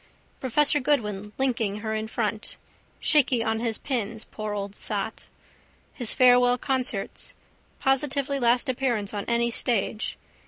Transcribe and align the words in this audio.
Professor 0.39 0.79
Goodwin 0.79 1.31
linking 1.37 1.81
her 1.81 1.93
in 1.93 2.07
front. 2.07 2.57
Shaky 2.99 3.43
on 3.43 3.59
his 3.59 3.77
pins, 3.77 4.23
poor 4.25 4.51
old 4.55 4.75
sot. 4.75 5.27
His 5.93 6.11
farewell 6.11 6.57
concerts. 6.57 7.35
Positively 7.77 8.39
last 8.39 8.67
appearance 8.67 9.13
on 9.13 9.25
any 9.25 9.51
stage. 9.51 10.17